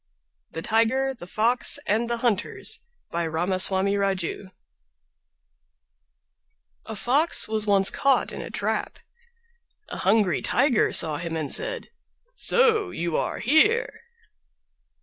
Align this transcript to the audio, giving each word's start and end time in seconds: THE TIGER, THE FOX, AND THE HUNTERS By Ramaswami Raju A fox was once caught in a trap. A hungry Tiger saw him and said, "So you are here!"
THE 0.49 0.63
TIGER, 0.63 1.13
THE 1.13 1.27
FOX, 1.27 1.77
AND 1.85 2.09
THE 2.09 2.17
HUNTERS 2.25 2.79
By 3.11 3.27
Ramaswami 3.27 3.93
Raju 3.97 4.49
A 6.87 6.95
fox 6.95 7.47
was 7.47 7.67
once 7.67 7.91
caught 7.91 8.31
in 8.31 8.41
a 8.41 8.49
trap. 8.49 8.97
A 9.89 9.97
hungry 9.97 10.41
Tiger 10.41 10.91
saw 10.91 11.17
him 11.17 11.35
and 11.37 11.53
said, 11.53 11.89
"So 12.33 12.89
you 12.89 13.15
are 13.15 13.37
here!" 13.37 14.01